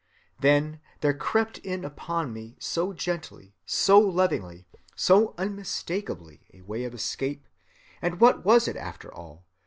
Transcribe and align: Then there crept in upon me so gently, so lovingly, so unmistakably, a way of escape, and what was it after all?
Then 0.39 0.79
there 1.01 1.13
crept 1.13 1.59
in 1.59 1.85
upon 1.85 2.33
me 2.33 2.55
so 2.57 2.91
gently, 2.91 3.53
so 3.67 3.99
lovingly, 3.99 4.65
so 4.95 5.35
unmistakably, 5.37 6.41
a 6.51 6.61
way 6.61 6.85
of 6.85 6.95
escape, 6.95 7.47
and 8.01 8.19
what 8.19 8.43
was 8.43 8.67
it 8.67 8.75
after 8.75 9.13
all? 9.13 9.45